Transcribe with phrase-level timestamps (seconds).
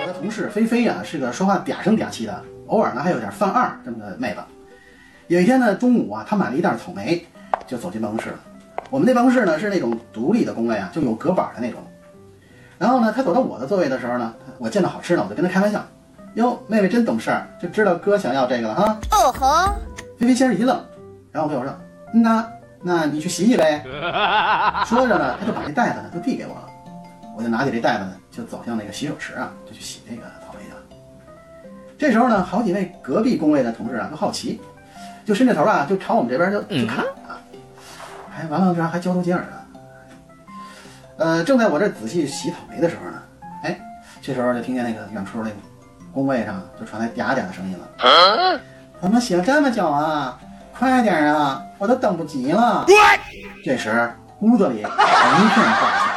[0.00, 4.38] 我的同事菲菲呀、是个说话嗲声嗲气的，偶尔呢还有点犯二这么个妹子。
[5.26, 7.26] 有一天呢，中午啊，她买了一袋草莓，
[7.66, 8.36] 就走进办公室了。
[8.90, 11.80] 我们那办公室呢是那种独立的工位啊，就有隔板的那种。
[12.78, 15.84] 然后呢，她走到我的座位的时候呢，我见到好吃的，我就跟她开玩笑
[16.34, 19.74] ：“哟，妹妹真懂事儿，就知道哥想要这个了哈。”哦吼，
[20.18, 20.80] 菲菲先是一愣，
[21.32, 21.76] 然后对我说
[22.14, 22.46] ：“嗯呐，
[22.80, 23.84] 那你去洗洗呗。
[24.86, 26.68] ”说着呢，她就把这袋子呢就递给我了，
[27.38, 30.76] 我就拿起这袋子呢，就走向那个洗手池啊，就去洗这个草莓去了。
[31.96, 34.60] 这时候呢，好几位隔壁工位的同事啊，都好奇，
[35.24, 37.38] 就伸着头啊，就朝我们这边就就看啊，
[38.28, 41.24] 还完了之后还交头接耳的。
[41.24, 43.22] 呃，正在我这仔细洗草莓的时候呢，
[43.62, 43.80] 哎，
[44.20, 45.56] 这时候就听见那个远处那个
[46.12, 48.60] 工位上就传来嗲嗲的声音了。
[49.00, 50.36] 怎么洗了这么久啊？
[50.76, 51.62] 快点啊！
[51.78, 52.84] 我都等不及了。
[53.64, 56.08] 这时屋子里一片大响，